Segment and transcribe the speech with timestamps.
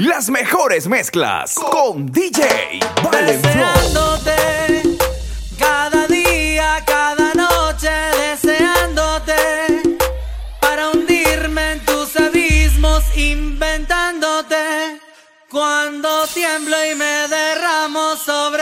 [0.00, 4.82] Las mejores mezclas con DJ Valen Deseándote
[5.58, 9.98] cada día, cada noche, deseándote
[10.58, 15.00] para hundirme en tus abismos, inventándote
[15.50, 18.59] cuando tiemblo y me derramo sobre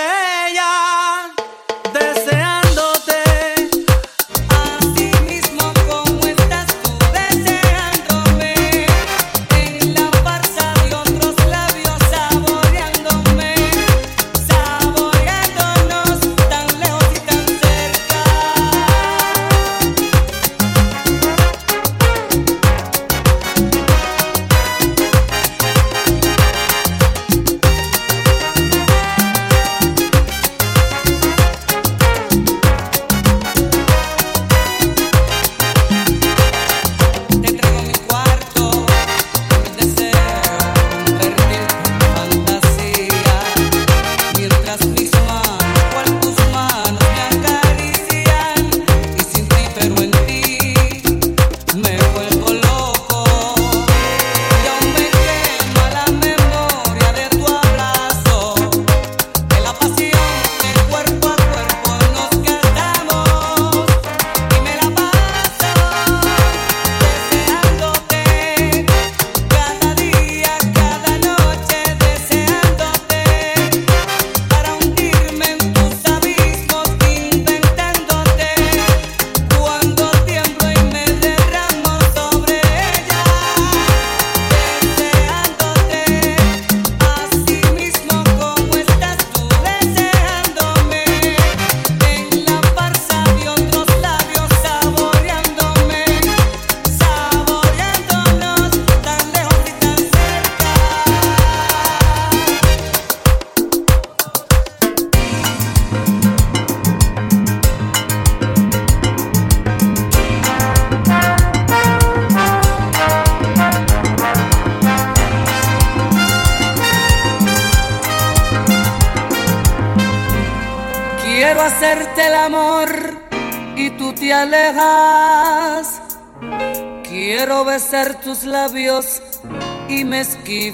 [130.49, 130.73] Si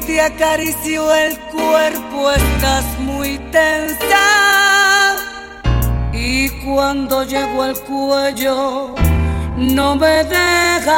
[0.00, 5.14] te acaricio el cuerpo estás muy tensa.
[6.12, 8.96] Y cuando llego al cuello
[9.56, 10.96] no me dejas.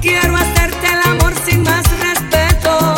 [0.00, 2.94] Quiero hacerte el amor sin más respeto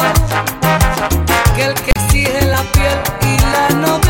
[1.57, 4.08] que el que exige la piel y la nobleza,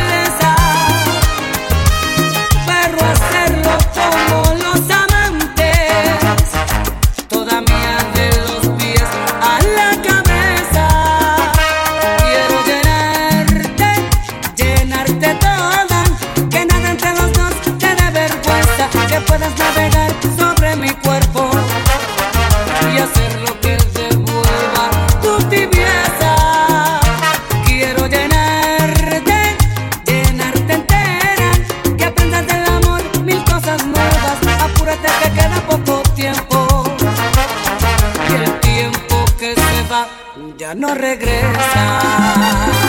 [40.79, 42.88] no regresa.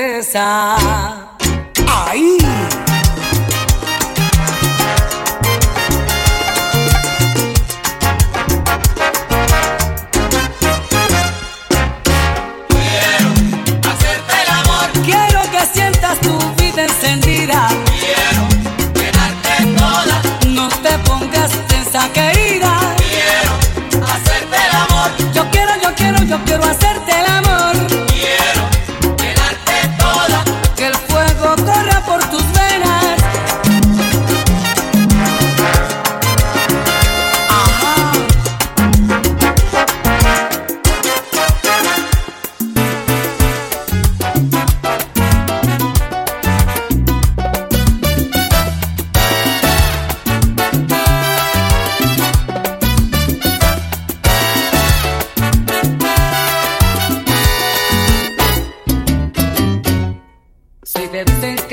[0.00, 1.30] No regresa.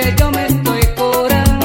[0.08, 1.57] que yo me estoy curando.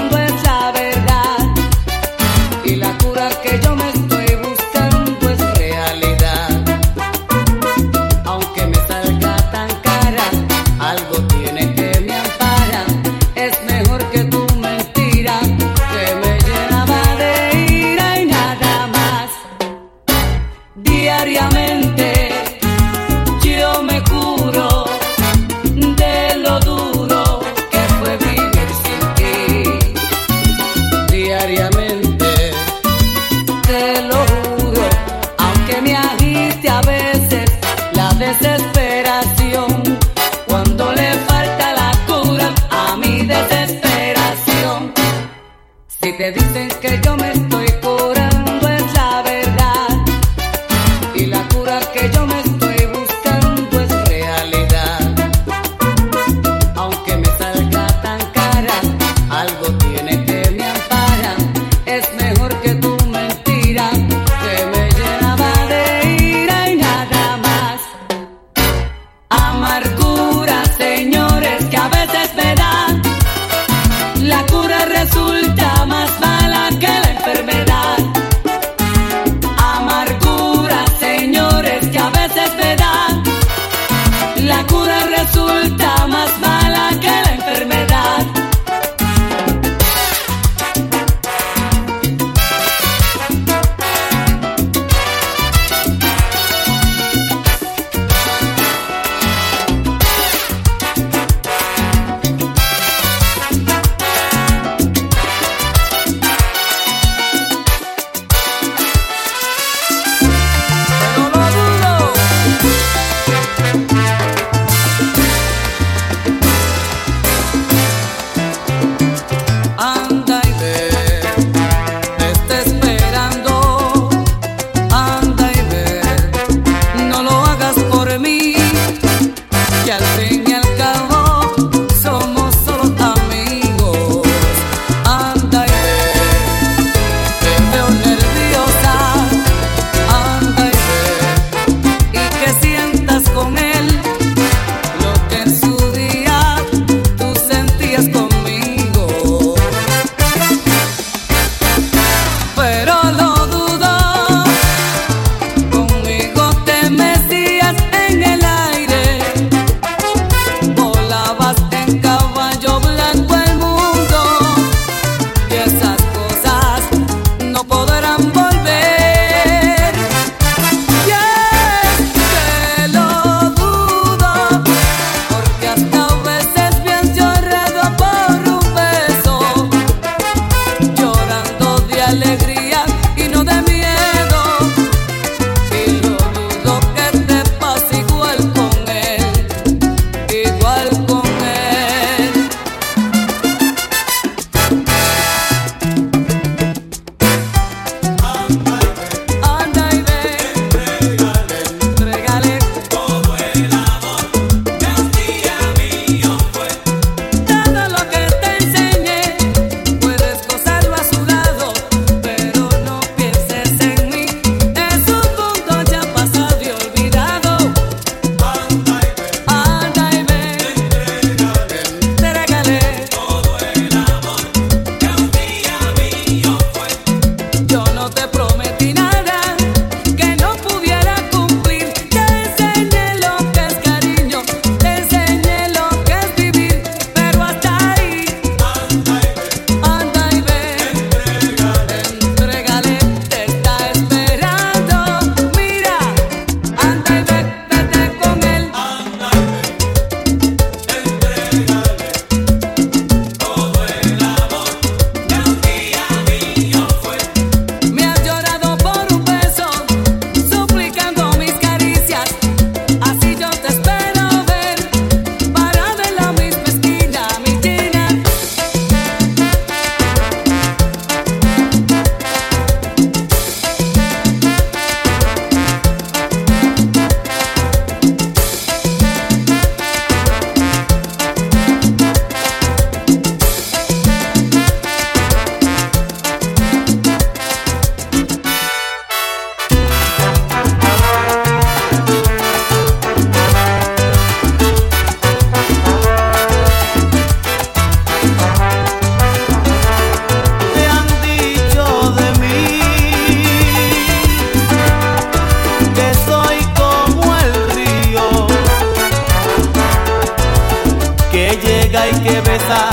[311.93, 312.89] y que besa,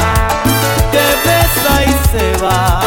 [0.92, 2.82] que besa y se va.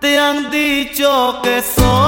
[0.00, 2.01] Te han dicho que soy.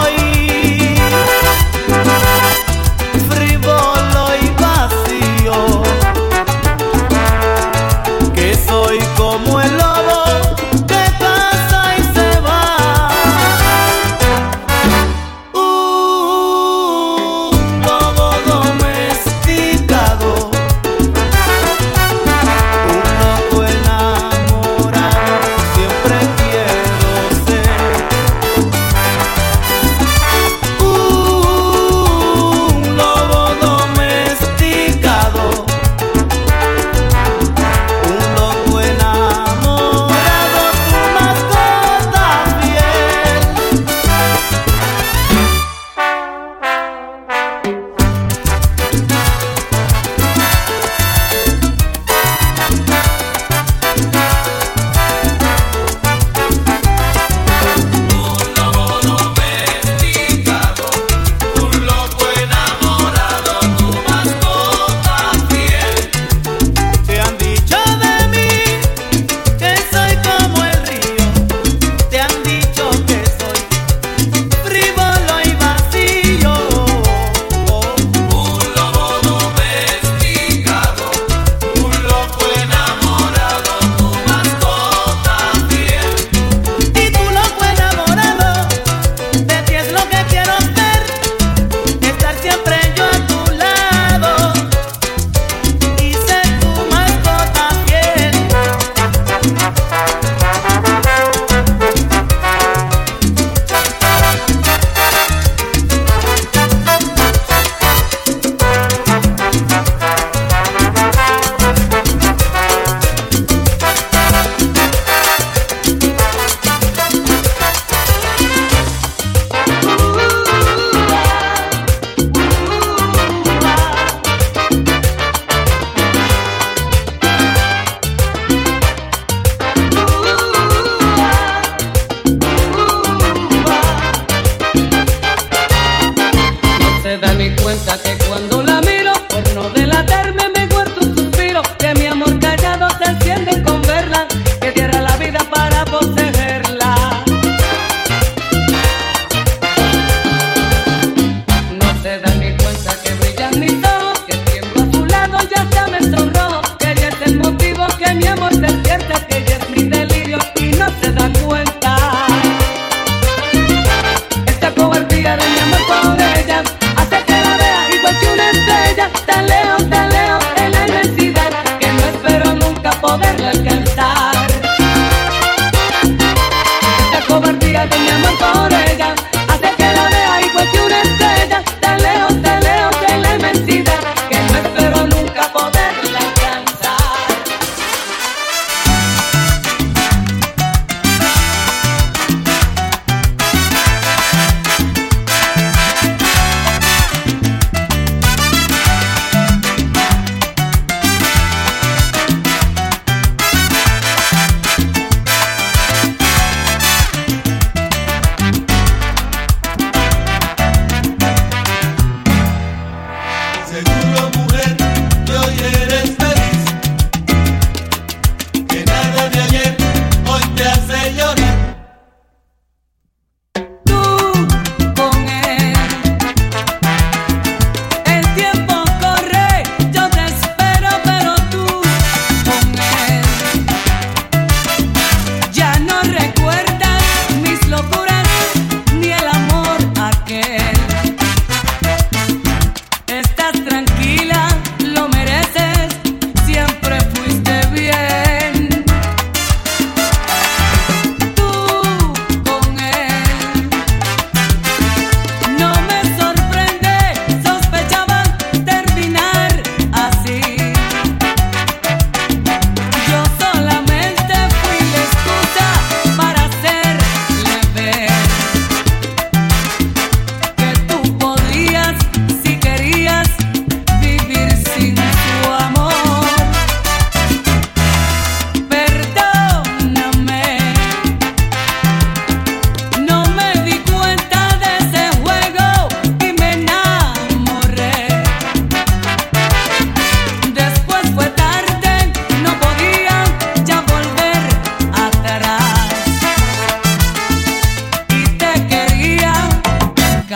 [173.16, 173.73] mover la cara.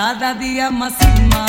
[0.08, 1.47] Cada día más y más.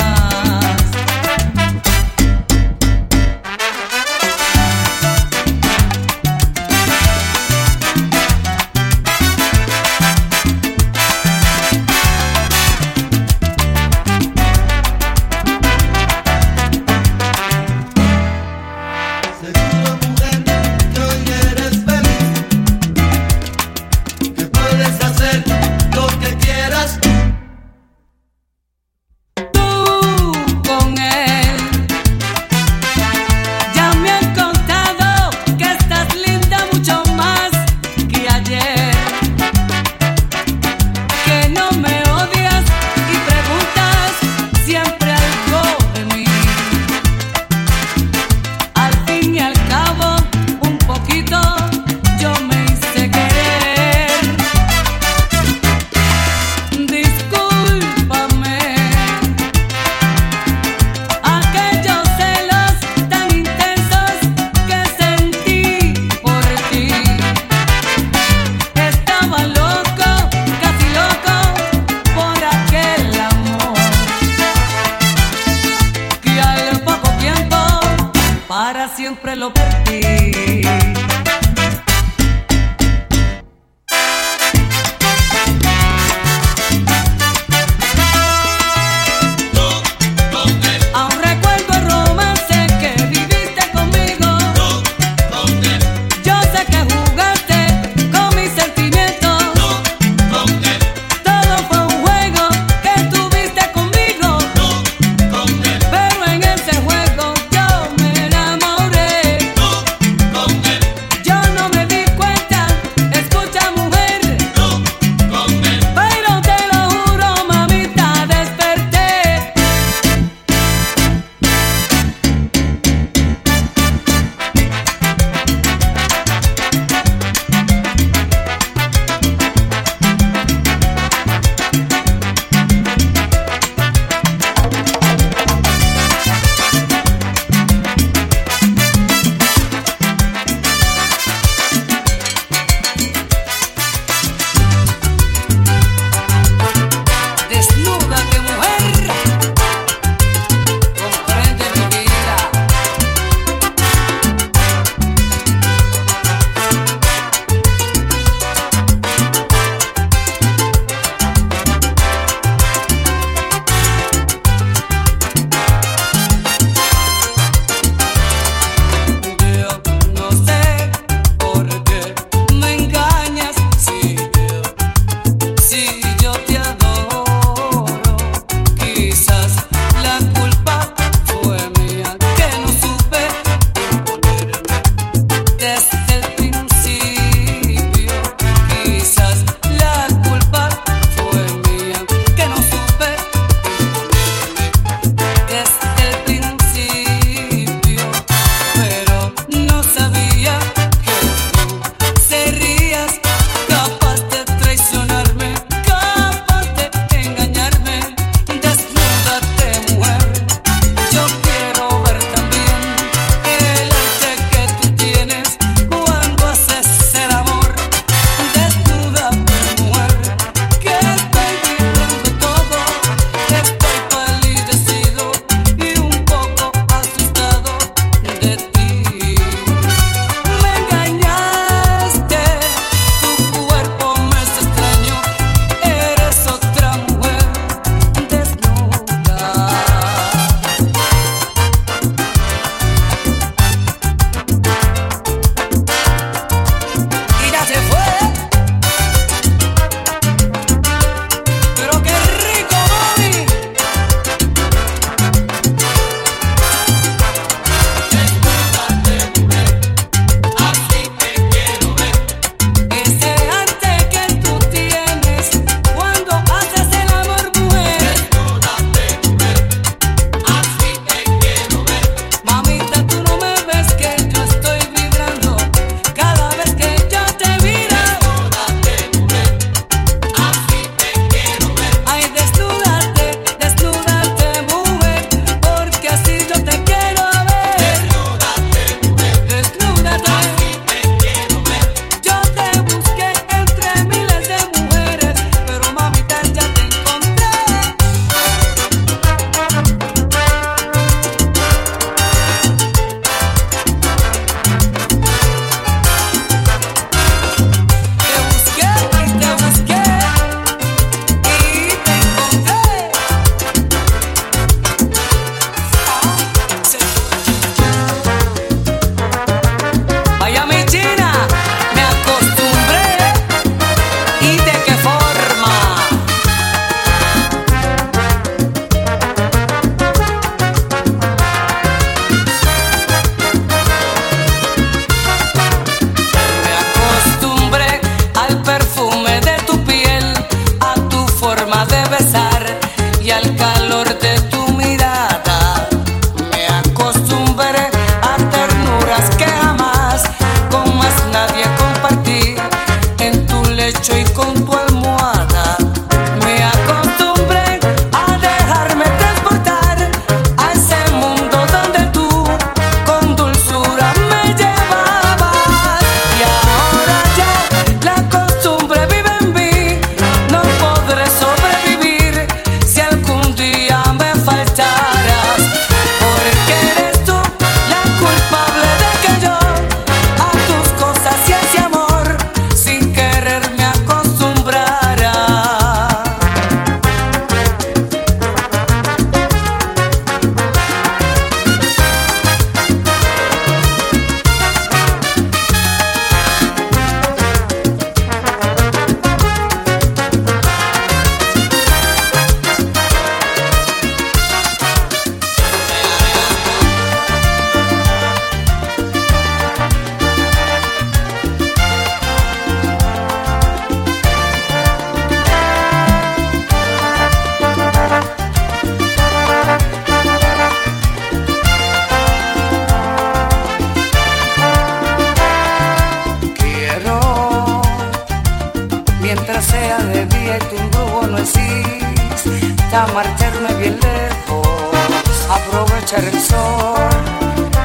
[433.00, 437.08] Existe a marcharme bien lejos, aprovechar el sol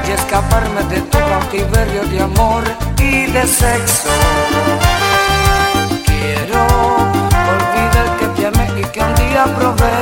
[0.06, 2.64] y escaparme de tu cautiverio de amor
[2.98, 4.08] y de sexo.
[6.04, 6.66] Quiero
[7.54, 9.98] olvidar que te amé y que un día probé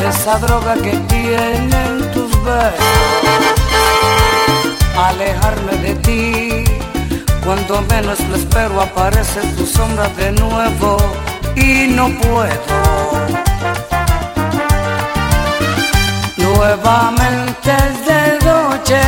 [0.00, 2.86] de esa droga que tienen tus besos.
[4.96, 6.64] Alejarme de ti,
[7.44, 10.96] cuando menos lo espero aparece tu sombra de nuevo
[11.56, 13.49] y no puedo.
[16.60, 19.00] Nuevamente es de noche,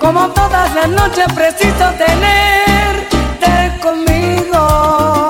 [0.00, 5.28] como todas las noches preciso tenerte conmigo.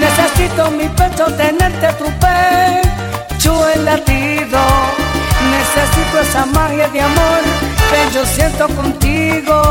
[0.00, 4.58] Necesito mi pecho tenerte tu pecho el latido.
[5.52, 7.42] Necesito esa magia de amor
[7.88, 9.62] que yo siento contigo.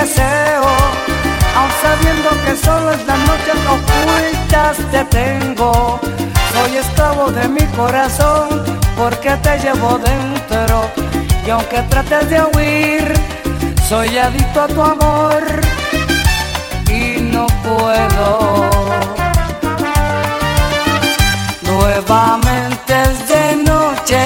[0.00, 0.64] Deseo,
[1.56, 6.00] aun sabiendo que solo en las noches ocultas te tengo.
[6.52, 8.48] Soy esclavo de mi corazón
[8.96, 10.90] porque te llevo dentro
[11.46, 13.12] y aunque trates de huir,
[13.88, 15.42] soy adicto a tu amor
[16.88, 18.70] y no puedo.
[21.62, 24.22] Nuevamente es de noche,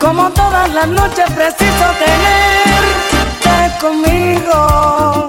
[0.00, 3.11] como todas las noches preciso tenerte
[3.82, 5.28] conmigo.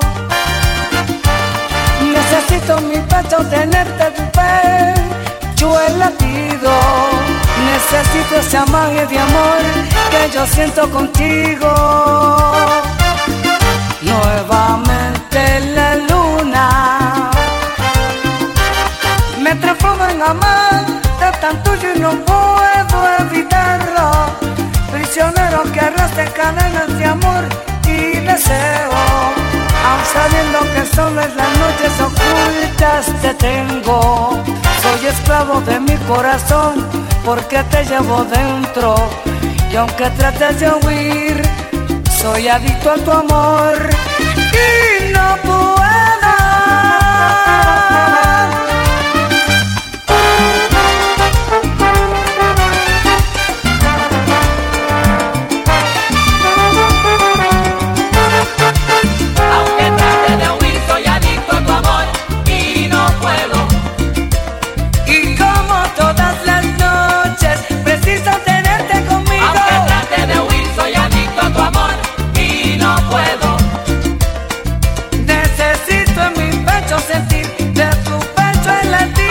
[2.14, 6.72] Necesito mi pecho tenerte tu pecho el latido.
[7.72, 9.62] Necesito esa magia de amor
[10.12, 11.74] que yo siento contigo.
[14.04, 17.32] Nuevamente la luna
[19.42, 24.12] me transforma en amante tan tuyo y no puedo evitarlo.
[24.92, 27.73] Prisionero que arrastra cadenas de amor
[28.44, 28.92] deseo,
[29.86, 34.44] aun sabiendo que solo en las noches ocultas te tengo.
[34.82, 36.88] Soy esclavo de mi corazón
[37.26, 38.96] porque te llevo dentro
[39.72, 41.42] y aunque trates de huir,
[42.22, 43.90] soy adicto a tu amor
[44.30, 45.73] y no puedo.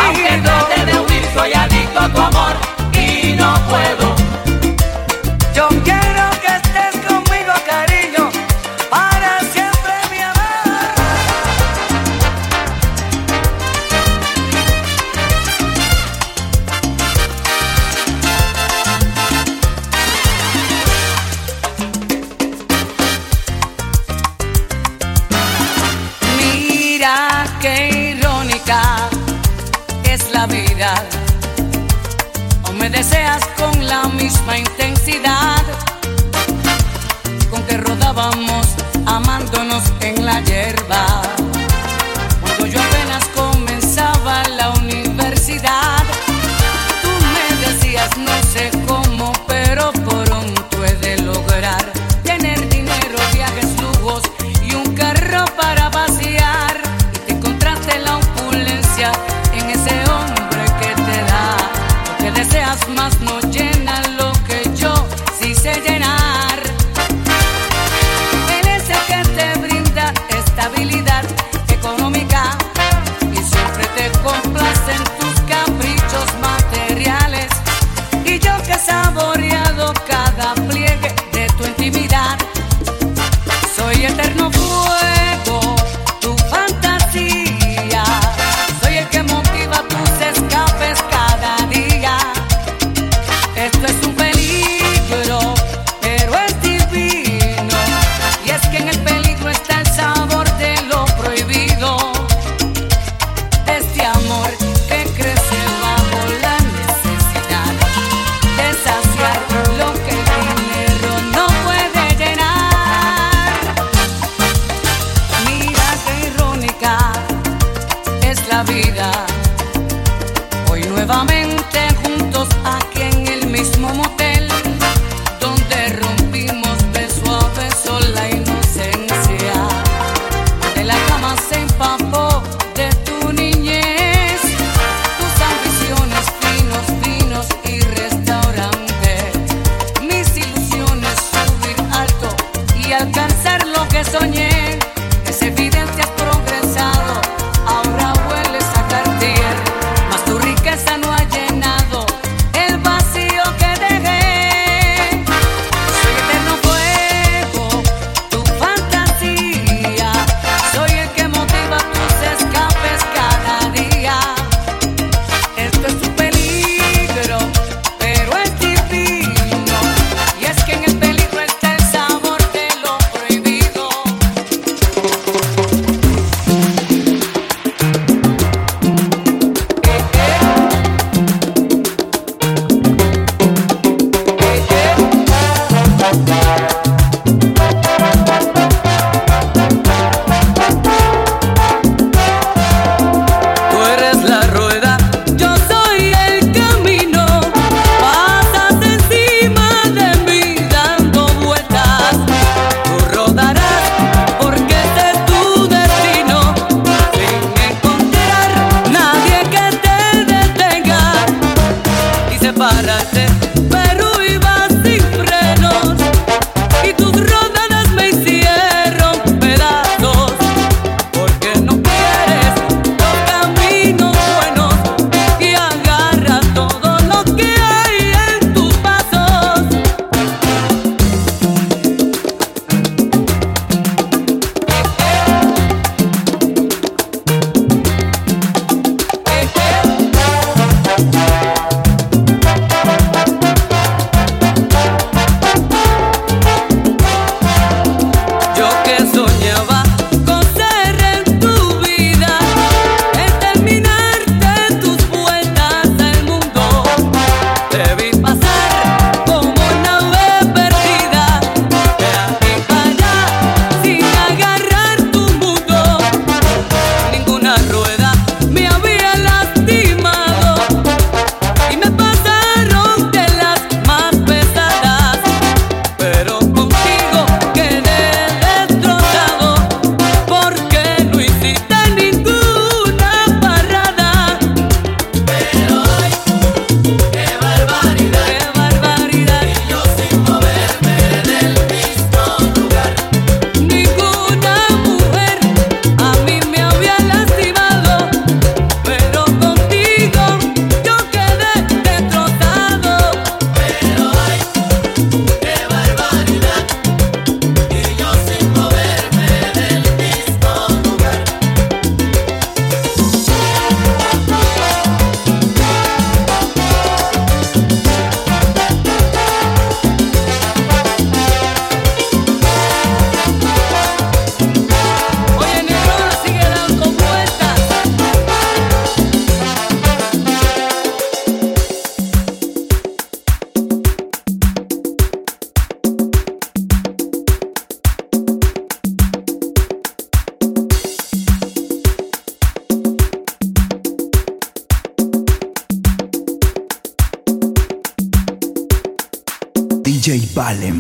[0.04, 2.56] Aunque trate de huir, soy adicto a tu amor
[2.94, 4.11] y no puedo.